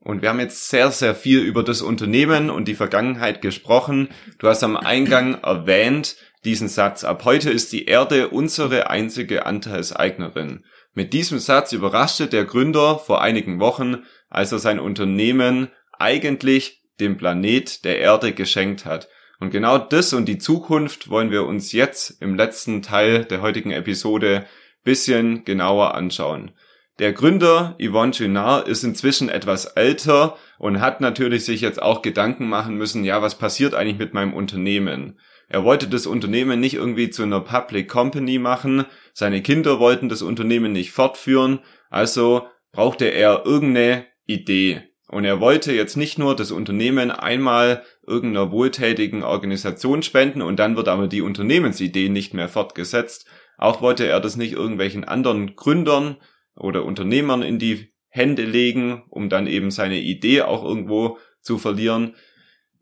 Und 0.00 0.22
wir 0.22 0.28
haben 0.28 0.40
jetzt 0.40 0.68
sehr, 0.68 0.90
sehr 0.92 1.14
viel 1.14 1.40
über 1.40 1.64
das 1.64 1.82
Unternehmen 1.82 2.50
und 2.50 2.68
die 2.68 2.74
Vergangenheit 2.74 3.42
gesprochen. 3.42 4.08
Du 4.38 4.46
hast 4.48 4.62
am 4.62 4.76
Eingang 4.76 5.34
erwähnt 5.42 6.16
diesen 6.48 6.68
Satz, 6.68 7.04
ab 7.04 7.26
heute 7.26 7.50
ist 7.50 7.74
die 7.74 7.84
Erde 7.84 8.30
unsere 8.30 8.88
einzige 8.88 9.44
Anteilseignerin. 9.44 10.64
Mit 10.94 11.12
diesem 11.12 11.38
Satz 11.38 11.74
überraschte 11.74 12.26
der 12.26 12.46
Gründer 12.46 12.98
vor 12.98 13.20
einigen 13.20 13.60
Wochen, 13.60 13.98
als 14.30 14.50
er 14.50 14.58
sein 14.58 14.80
Unternehmen 14.80 15.68
eigentlich 15.98 16.82
dem 17.00 17.18
Planet 17.18 17.84
der 17.84 17.98
Erde 17.98 18.32
geschenkt 18.32 18.86
hat. 18.86 19.10
Und 19.40 19.50
genau 19.50 19.76
das 19.76 20.14
und 20.14 20.24
die 20.24 20.38
Zukunft 20.38 21.10
wollen 21.10 21.30
wir 21.30 21.44
uns 21.44 21.72
jetzt 21.72 22.22
im 22.22 22.34
letzten 22.34 22.80
Teil 22.80 23.26
der 23.26 23.42
heutigen 23.42 23.70
Episode 23.70 24.46
bisschen 24.84 25.44
genauer 25.44 25.94
anschauen. 25.94 26.52
Der 26.98 27.12
Gründer 27.12 27.76
Yvonne 27.78 28.12
Cunard 28.12 28.68
ist 28.68 28.84
inzwischen 28.84 29.28
etwas 29.28 29.66
älter 29.66 30.38
und 30.58 30.80
hat 30.80 31.02
natürlich 31.02 31.44
sich 31.44 31.60
jetzt 31.60 31.82
auch 31.82 32.00
Gedanken 32.00 32.48
machen 32.48 32.76
müssen, 32.76 33.04
ja, 33.04 33.20
was 33.20 33.36
passiert 33.36 33.74
eigentlich 33.74 33.98
mit 33.98 34.14
meinem 34.14 34.32
Unternehmen? 34.32 35.18
Er 35.48 35.64
wollte 35.64 35.88
das 35.88 36.06
Unternehmen 36.06 36.60
nicht 36.60 36.74
irgendwie 36.74 37.10
zu 37.10 37.22
einer 37.22 37.40
Public 37.40 37.88
Company 37.88 38.38
machen, 38.38 38.84
seine 39.14 39.42
Kinder 39.42 39.80
wollten 39.80 40.08
das 40.08 40.22
Unternehmen 40.22 40.72
nicht 40.72 40.92
fortführen, 40.92 41.60
also 41.88 42.46
brauchte 42.72 43.06
er 43.06 43.46
irgendeine 43.46 44.04
Idee. 44.26 44.82
Und 45.10 45.24
er 45.24 45.40
wollte 45.40 45.72
jetzt 45.72 45.96
nicht 45.96 46.18
nur 46.18 46.36
das 46.36 46.50
Unternehmen 46.50 47.10
einmal 47.10 47.82
irgendeiner 48.06 48.52
wohltätigen 48.52 49.22
Organisation 49.22 50.02
spenden 50.02 50.42
und 50.42 50.58
dann 50.58 50.76
wird 50.76 50.86
aber 50.88 51.08
die 51.08 51.22
Unternehmensidee 51.22 52.10
nicht 52.10 52.34
mehr 52.34 52.48
fortgesetzt. 52.48 53.26
Auch 53.56 53.80
wollte 53.80 54.06
er 54.06 54.20
das 54.20 54.36
nicht 54.36 54.52
irgendwelchen 54.52 55.04
anderen 55.04 55.56
Gründern 55.56 56.18
oder 56.54 56.84
Unternehmern 56.84 57.40
in 57.40 57.58
die 57.58 57.94
Hände 58.08 58.44
legen, 58.44 59.04
um 59.08 59.30
dann 59.30 59.46
eben 59.46 59.70
seine 59.70 59.98
Idee 59.98 60.42
auch 60.42 60.62
irgendwo 60.62 61.18
zu 61.40 61.56
verlieren. 61.56 62.14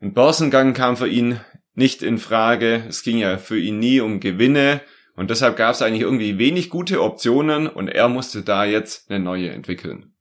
Ein 0.00 0.12
Börsengang 0.12 0.74
kam 0.74 0.96
für 0.96 1.08
ihn 1.08 1.40
nicht 1.76 2.02
in 2.02 2.18
Frage. 2.18 2.84
Es 2.88 3.02
ging 3.02 3.18
ja 3.18 3.38
für 3.38 3.58
ihn 3.58 3.78
nie 3.78 4.00
um 4.00 4.18
Gewinne 4.18 4.80
und 5.14 5.30
deshalb 5.30 5.56
gab 5.56 5.74
es 5.74 5.82
eigentlich 5.82 6.02
irgendwie 6.02 6.38
wenig 6.38 6.68
gute 6.68 7.02
Optionen 7.02 7.66
und 7.66 7.88
er 7.88 8.08
musste 8.08 8.42
da 8.42 8.64
jetzt 8.64 9.10
eine 9.10 9.22
neue 9.22 9.50
entwickeln. 9.50 10.12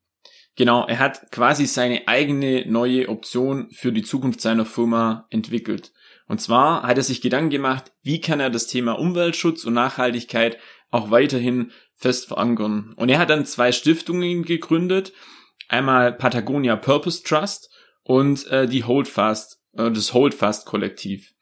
Genau, 0.55 0.87
er 0.87 0.99
hat 0.99 1.31
quasi 1.31 1.65
seine 1.65 2.07
eigene 2.07 2.65
neue 2.65 3.09
Option 3.09 3.69
für 3.71 3.91
die 3.91 4.03
Zukunft 4.03 4.39
seiner 4.39 4.65
Firma 4.65 5.27
entwickelt. 5.29 5.91
Und 6.27 6.39
zwar 6.39 6.83
hat 6.83 6.97
er 6.97 7.03
sich 7.03 7.21
Gedanken 7.21 7.49
gemacht, 7.49 7.91
wie 8.01 8.21
kann 8.21 8.39
er 8.39 8.49
das 8.49 8.67
Thema 8.67 8.93
Umweltschutz 8.93 9.65
und 9.65 9.73
Nachhaltigkeit 9.73 10.57
auch 10.91 11.11
weiterhin 11.11 11.71
fest 11.95 12.27
verankern. 12.27 12.93
Und 12.95 13.09
er 13.09 13.19
hat 13.19 13.29
dann 13.29 13.45
zwei 13.45 13.73
Stiftungen 13.73 14.43
gegründet. 14.43 15.11
Einmal 15.67 16.13
Patagonia 16.13 16.77
Purpose 16.77 17.23
Trust 17.23 17.69
und 18.03 18.47
äh, 18.47 18.67
die 18.67 18.85
Holdfast, 18.85 19.61
äh, 19.73 19.91
das 19.91 20.13
Holdfast 20.13 20.65
Kollektiv. 20.65 21.34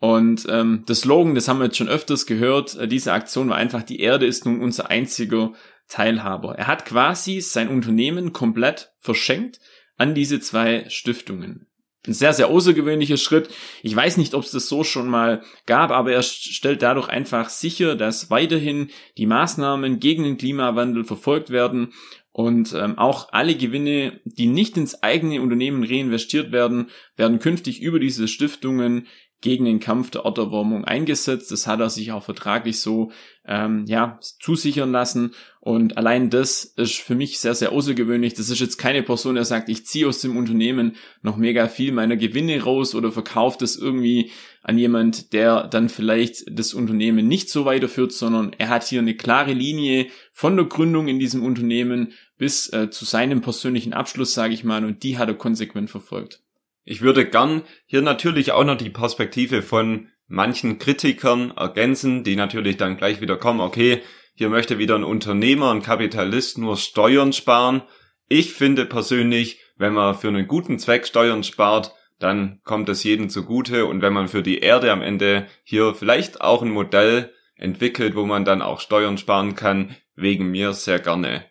Und 0.00 0.46
ähm, 0.48 0.84
das 0.86 1.00
Slogan, 1.00 1.34
das 1.34 1.46
haben 1.46 1.58
wir 1.58 1.66
jetzt 1.66 1.76
schon 1.76 1.88
öfters 1.88 2.24
gehört, 2.24 2.74
äh, 2.76 2.88
diese 2.88 3.12
Aktion 3.12 3.50
war 3.50 3.56
einfach, 3.56 3.82
die 3.82 4.00
Erde 4.00 4.26
ist 4.26 4.46
nun 4.46 4.62
unser 4.62 4.90
einziger 4.90 5.52
Teilhaber. 5.88 6.54
Er 6.56 6.68
hat 6.68 6.86
quasi 6.86 7.40
sein 7.42 7.68
Unternehmen 7.68 8.32
komplett 8.32 8.92
verschenkt 8.98 9.60
an 9.98 10.14
diese 10.14 10.40
zwei 10.40 10.88
Stiftungen. 10.88 11.66
Ein 12.06 12.14
sehr, 12.14 12.32
sehr 12.32 12.48
außergewöhnlicher 12.48 13.18
Schritt. 13.18 13.50
Ich 13.82 13.94
weiß 13.94 14.16
nicht, 14.16 14.32
ob 14.32 14.44
es 14.44 14.52
das 14.52 14.68
so 14.68 14.84
schon 14.84 15.06
mal 15.06 15.42
gab, 15.66 15.90
aber 15.90 16.12
er 16.12 16.22
stellt 16.22 16.80
dadurch 16.80 17.08
einfach 17.08 17.50
sicher, 17.50 17.94
dass 17.94 18.30
weiterhin 18.30 18.88
die 19.18 19.26
Maßnahmen 19.26 20.00
gegen 20.00 20.22
den 20.22 20.38
Klimawandel 20.38 21.04
verfolgt 21.04 21.50
werden 21.50 21.92
und 22.32 22.72
ähm, 22.72 22.96
auch 22.96 23.28
alle 23.32 23.54
Gewinne, 23.54 24.20
die 24.24 24.46
nicht 24.46 24.78
ins 24.78 25.02
eigene 25.02 25.42
Unternehmen 25.42 25.84
reinvestiert 25.84 26.52
werden, 26.52 26.88
werden 27.16 27.38
künftig 27.38 27.82
über 27.82 27.98
diese 27.98 28.28
Stiftungen 28.28 29.06
gegen 29.40 29.64
den 29.64 29.80
Kampf 29.80 30.10
der 30.10 30.22
Erderwärmung 30.22 30.84
eingesetzt. 30.84 31.50
Das 31.50 31.66
hat 31.66 31.80
er 31.80 31.90
sich 31.90 32.12
auch 32.12 32.22
vertraglich 32.22 32.80
so 32.80 33.10
ähm, 33.46 33.84
ja 33.86 34.18
zusichern 34.20 34.92
lassen. 34.92 35.32
Und 35.60 35.96
allein 35.96 36.30
das 36.30 36.64
ist 36.64 36.96
für 36.96 37.14
mich 37.14 37.38
sehr, 37.38 37.54
sehr 37.54 37.72
außergewöhnlich. 37.72 38.34
Das 38.34 38.50
ist 38.50 38.60
jetzt 38.60 38.76
keine 38.76 39.02
Person, 39.02 39.34
der 39.34 39.44
sagt, 39.44 39.68
ich 39.68 39.86
ziehe 39.86 40.06
aus 40.08 40.20
dem 40.20 40.36
Unternehmen 40.36 40.96
noch 41.22 41.36
mega 41.36 41.68
viel 41.68 41.92
meiner 41.92 42.16
Gewinne 42.16 42.62
raus 42.62 42.94
oder 42.94 43.12
verkauft 43.12 43.62
das 43.62 43.76
irgendwie 43.76 44.30
an 44.62 44.78
jemand, 44.78 45.32
der 45.32 45.68
dann 45.68 45.88
vielleicht 45.88 46.44
das 46.50 46.74
Unternehmen 46.74 47.26
nicht 47.26 47.48
so 47.48 47.64
weiterführt, 47.64 48.12
sondern 48.12 48.52
er 48.58 48.68
hat 48.68 48.84
hier 48.84 49.00
eine 49.00 49.16
klare 49.16 49.54
Linie 49.54 50.06
von 50.32 50.56
der 50.56 50.66
Gründung 50.66 51.08
in 51.08 51.18
diesem 51.18 51.42
Unternehmen 51.42 52.12
bis 52.36 52.72
äh, 52.72 52.90
zu 52.90 53.04
seinem 53.04 53.40
persönlichen 53.40 53.92
Abschluss, 53.92 54.34
sage 54.34 54.54
ich 54.54 54.64
mal, 54.64 54.84
und 54.84 55.02
die 55.02 55.18
hat 55.18 55.28
er 55.28 55.34
konsequent 55.34 55.90
verfolgt. 55.90 56.42
Ich 56.84 57.02
würde 57.02 57.26
gern 57.26 57.62
hier 57.86 58.02
natürlich 58.02 58.52
auch 58.52 58.64
noch 58.64 58.76
die 58.76 58.90
Perspektive 58.90 59.62
von 59.62 60.08
manchen 60.26 60.78
Kritikern 60.78 61.52
ergänzen, 61.56 62.24
die 62.24 62.36
natürlich 62.36 62.76
dann 62.76 62.96
gleich 62.96 63.20
wieder 63.20 63.36
kommen, 63.36 63.60
okay, 63.60 64.02
hier 64.34 64.48
möchte 64.48 64.78
wieder 64.78 64.94
ein 64.94 65.04
Unternehmer, 65.04 65.70
ein 65.70 65.82
Kapitalist 65.82 66.56
nur 66.56 66.76
Steuern 66.76 67.32
sparen. 67.32 67.82
Ich 68.28 68.54
finde 68.54 68.86
persönlich, 68.86 69.60
wenn 69.76 69.92
man 69.92 70.14
für 70.14 70.28
einen 70.28 70.46
guten 70.46 70.78
Zweck 70.78 71.06
Steuern 71.06 71.42
spart, 71.42 71.94
dann 72.18 72.60
kommt 72.64 72.88
es 72.88 73.02
jedem 73.02 73.28
zugute 73.28 73.86
und 73.86 74.02
wenn 74.02 74.12
man 74.12 74.28
für 74.28 74.42
die 74.42 74.58
Erde 74.58 74.92
am 74.92 75.02
Ende 75.02 75.46
hier 75.64 75.94
vielleicht 75.94 76.40
auch 76.40 76.62
ein 76.62 76.70
Modell 76.70 77.34
entwickelt, 77.56 78.14
wo 78.14 78.24
man 78.24 78.44
dann 78.44 78.62
auch 78.62 78.80
Steuern 78.80 79.18
sparen 79.18 79.56
kann, 79.56 79.96
wegen 80.14 80.50
mir 80.50 80.72
sehr 80.72 81.00
gerne. 81.00 81.44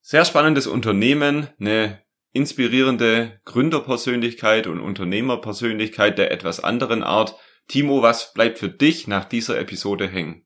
Sehr 0.00 0.24
spannendes 0.24 0.66
Unternehmen, 0.66 1.48
eine 1.58 2.02
inspirierende 2.32 3.40
Gründerpersönlichkeit 3.44 4.66
und 4.66 4.80
Unternehmerpersönlichkeit 4.80 6.18
der 6.18 6.30
etwas 6.30 6.60
anderen 6.60 7.02
Art. 7.02 7.36
Timo, 7.68 8.02
was 8.02 8.32
bleibt 8.32 8.58
für 8.58 8.68
dich 8.68 9.06
nach 9.06 9.24
dieser 9.24 9.58
Episode 9.58 10.08
hängen? 10.08 10.44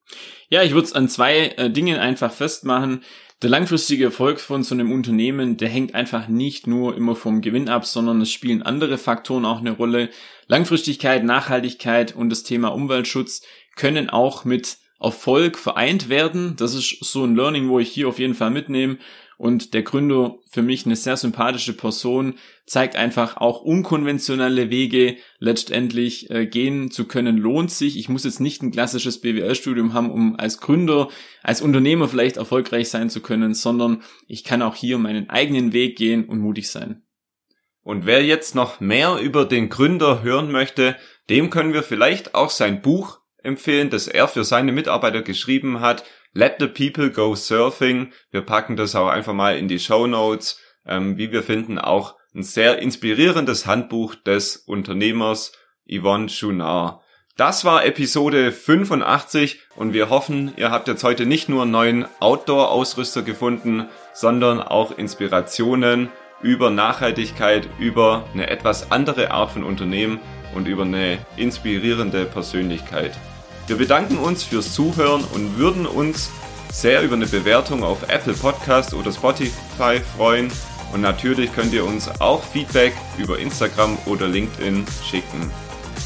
Ja, 0.48 0.62
ich 0.62 0.72
würde 0.72 0.86
es 0.86 0.92
an 0.92 1.08
zwei 1.08 1.48
äh, 1.56 1.70
Dingen 1.70 1.98
einfach 1.98 2.32
festmachen. 2.32 3.02
Der 3.42 3.50
langfristige 3.50 4.04
Erfolg 4.04 4.40
von 4.40 4.62
so 4.62 4.74
einem 4.74 4.90
Unternehmen, 4.90 5.56
der 5.56 5.68
hängt 5.68 5.94
einfach 5.94 6.28
nicht 6.28 6.66
nur 6.66 6.96
immer 6.96 7.14
vom 7.14 7.42
Gewinn 7.42 7.68
ab, 7.68 7.84
sondern 7.84 8.20
es 8.22 8.32
spielen 8.32 8.62
andere 8.62 8.96
Faktoren 8.96 9.44
auch 9.44 9.60
eine 9.60 9.72
Rolle. 9.72 10.08
Langfristigkeit, 10.46 11.22
Nachhaltigkeit 11.22 12.14
und 12.14 12.30
das 12.30 12.44
Thema 12.44 12.68
Umweltschutz 12.68 13.42
können 13.76 14.08
auch 14.08 14.44
mit 14.44 14.78
Erfolg 14.98 15.58
vereint 15.58 16.08
werden. 16.08 16.56
Das 16.56 16.74
ist 16.74 17.04
so 17.04 17.24
ein 17.24 17.36
Learning, 17.36 17.68
wo 17.68 17.78
ich 17.78 17.90
hier 17.90 18.08
auf 18.08 18.18
jeden 18.18 18.34
Fall 18.34 18.50
mitnehme. 18.50 18.98
Und 19.38 19.74
der 19.74 19.82
Gründer, 19.82 20.38
für 20.50 20.62
mich 20.62 20.86
eine 20.86 20.96
sehr 20.96 21.16
sympathische 21.16 21.74
Person, 21.74 22.34
zeigt 22.64 22.96
einfach 22.96 23.36
auch 23.36 23.60
unkonventionelle 23.60 24.70
Wege 24.70 25.16
letztendlich 25.38 26.30
äh, 26.30 26.46
gehen 26.46 26.90
zu 26.90 27.06
können, 27.06 27.36
lohnt 27.36 27.70
sich. 27.70 27.98
Ich 27.98 28.08
muss 28.08 28.24
jetzt 28.24 28.40
nicht 28.40 28.62
ein 28.62 28.70
klassisches 28.70 29.20
BWL-Studium 29.20 29.92
haben, 29.92 30.10
um 30.10 30.36
als 30.36 30.58
Gründer, 30.58 31.08
als 31.42 31.60
Unternehmer 31.60 32.08
vielleicht 32.08 32.38
erfolgreich 32.38 32.88
sein 32.88 33.10
zu 33.10 33.20
können, 33.20 33.52
sondern 33.52 34.02
ich 34.26 34.42
kann 34.42 34.62
auch 34.62 34.74
hier 34.74 34.96
meinen 34.96 35.28
eigenen 35.28 35.74
Weg 35.74 35.96
gehen 35.96 36.24
und 36.24 36.38
mutig 36.38 36.70
sein. 36.70 37.02
Und 37.82 38.06
wer 38.06 38.24
jetzt 38.24 38.54
noch 38.54 38.80
mehr 38.80 39.18
über 39.18 39.44
den 39.44 39.68
Gründer 39.68 40.22
hören 40.22 40.50
möchte, 40.50 40.96
dem 41.28 41.50
können 41.50 41.72
wir 41.72 41.82
vielleicht 41.82 42.34
auch 42.34 42.50
sein 42.50 42.82
Buch 42.82 43.20
empfehlen, 43.42 43.90
das 43.90 44.08
er 44.08 44.28
für 44.28 44.44
seine 44.44 44.72
Mitarbeiter 44.72 45.22
geschrieben 45.22 45.80
hat. 45.80 46.04
Let 46.32 46.56
the 46.58 46.66
People 46.66 47.10
Go 47.10 47.34
Surfing. 47.34 48.12
Wir 48.30 48.42
packen 48.42 48.76
das 48.76 48.94
auch 48.94 49.08
einfach 49.08 49.34
mal 49.34 49.56
in 49.56 49.68
die 49.68 49.78
Show 49.78 50.06
Notes. 50.06 50.60
Ähm, 50.86 51.16
wie 51.16 51.32
wir 51.32 51.42
finden, 51.42 51.78
auch 51.78 52.16
ein 52.34 52.42
sehr 52.42 52.78
inspirierendes 52.78 53.66
Handbuch 53.66 54.14
des 54.14 54.56
Unternehmers 54.56 55.52
Yvonne 55.90 56.28
Chouinard. 56.28 57.00
Das 57.36 57.66
war 57.66 57.84
Episode 57.84 58.50
85 58.50 59.60
und 59.76 59.92
wir 59.92 60.08
hoffen, 60.08 60.54
ihr 60.56 60.70
habt 60.70 60.88
jetzt 60.88 61.04
heute 61.04 61.26
nicht 61.26 61.50
nur 61.50 61.62
einen 61.62 61.70
neuen 61.70 62.06
Outdoor-Ausrüster 62.18 63.20
gefunden, 63.22 63.88
sondern 64.14 64.62
auch 64.62 64.96
Inspirationen 64.96 66.08
über 66.42 66.70
Nachhaltigkeit, 66.70 67.68
über 67.78 68.24
eine 68.32 68.48
etwas 68.48 68.90
andere 68.90 69.32
Art 69.32 69.50
von 69.50 69.64
Unternehmen 69.64 70.18
und 70.54 70.66
über 70.66 70.84
eine 70.84 71.18
inspirierende 71.36 72.24
Persönlichkeit. 72.24 73.12
Wir 73.66 73.76
bedanken 73.76 74.18
uns 74.18 74.44
fürs 74.44 74.72
Zuhören 74.74 75.24
und 75.34 75.58
würden 75.58 75.86
uns 75.86 76.30
sehr 76.72 77.02
über 77.02 77.14
eine 77.14 77.26
Bewertung 77.26 77.82
auf 77.82 78.08
Apple 78.08 78.34
Podcast 78.34 78.94
oder 78.94 79.10
Spotify 79.10 80.00
freuen. 80.16 80.52
Und 80.92 81.00
natürlich 81.00 81.52
könnt 81.52 81.72
ihr 81.72 81.84
uns 81.84 82.08
auch 82.20 82.44
Feedback 82.44 82.92
über 83.18 83.40
Instagram 83.40 83.98
oder 84.06 84.28
LinkedIn 84.28 84.84
schicken. 85.04 85.50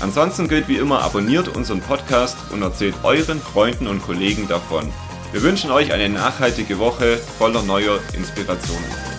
Ansonsten 0.00 0.48
gilt 0.48 0.68
wie 0.68 0.76
immer, 0.76 1.02
abonniert 1.02 1.54
unseren 1.54 1.80
Podcast 1.80 2.38
und 2.50 2.62
erzählt 2.62 2.94
euren 3.02 3.40
Freunden 3.40 3.86
und 3.88 4.02
Kollegen 4.02 4.48
davon. 4.48 4.90
Wir 5.32 5.42
wünschen 5.42 5.70
euch 5.70 5.92
eine 5.92 6.08
nachhaltige 6.08 6.78
Woche 6.78 7.18
voller 7.38 7.62
neuer 7.62 7.98
Inspirationen. 8.14 9.09